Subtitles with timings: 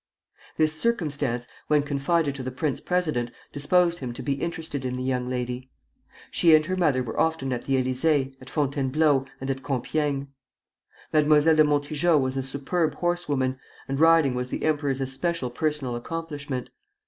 [0.57, 5.03] This circumstance, when confided to the prince president, disposed him to be interested in the
[5.03, 5.69] young lady.
[6.31, 10.29] She and her mother were often at the Élysée, at Fontainebleau, and at Compiègne.
[11.13, 16.71] Mademoiselle de Montijo was a superb horsewoman, and riding was the emperor's especial personal accomplishment.